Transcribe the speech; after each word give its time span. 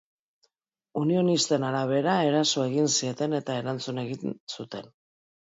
Unionisten 1.01 1.67
arabera, 1.67 2.17
eraso 2.29 2.65
egin 2.71 2.89
zieten 2.95 3.39
eta 3.43 3.61
erantzun 3.65 4.03
egin 4.09 4.37
zuten. 4.57 4.91